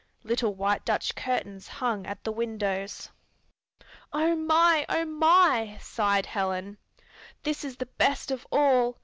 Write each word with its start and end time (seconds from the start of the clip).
Little 0.23 0.55
white 0.55 0.83
Dutch 0.83 1.13
curtains 1.13 1.67
hung 1.67 2.07
at 2.07 2.23
the 2.23 2.31
windows. 2.31 3.09
"Oh 4.11 4.35
my! 4.35 4.83
Oh 4.89 5.05
my!" 5.05 5.77
sighed 5.79 6.25
Helen. 6.25 6.79
"This 7.43 7.63
is 7.63 7.77
the 7.77 7.85
best 7.85 8.31
of 8.31 8.47
all! 8.51 8.97